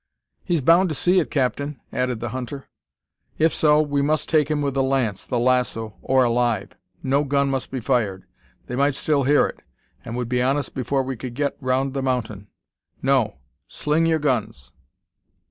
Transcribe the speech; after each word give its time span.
"He's 0.43 0.61
bound 0.61 0.89
to 0.89 0.95
see 0.95 1.19
it, 1.19 1.29
captain," 1.29 1.79
added 1.93 2.21
the 2.21 2.29
hunter. 2.29 2.67
"If 3.37 3.53
so, 3.53 3.79
we 3.83 4.01
must 4.01 4.29
take 4.29 4.49
him 4.49 4.63
with 4.63 4.73
the 4.73 4.81
lance, 4.81 5.27
the 5.27 5.37
lasso, 5.37 5.93
or 6.01 6.23
alive. 6.23 6.71
No 7.03 7.23
gun 7.23 7.51
must 7.51 7.69
be 7.69 7.79
fired. 7.79 8.25
They 8.65 8.75
might 8.75 8.95
still 8.95 9.25
hear 9.25 9.45
it, 9.45 9.61
and 10.03 10.15
would 10.17 10.27
be 10.27 10.41
on 10.41 10.57
us 10.57 10.69
before 10.69 11.03
we 11.03 11.15
could 11.15 11.35
get 11.35 11.55
round 11.61 11.93
the 11.93 12.01
mountain. 12.01 12.47
No! 13.03 13.37
sling 13.67 14.07
your 14.07 14.17
guns! 14.17 14.71